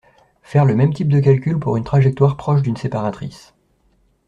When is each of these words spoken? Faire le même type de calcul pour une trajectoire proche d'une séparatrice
Faire 0.41 0.65
le 0.65 0.73
même 0.75 0.95
type 0.95 1.09
de 1.09 1.19
calcul 1.19 1.59
pour 1.59 1.77
une 1.77 1.83
trajectoire 1.83 2.35
proche 2.35 2.63
d'une 2.63 2.75
séparatrice 2.75 3.53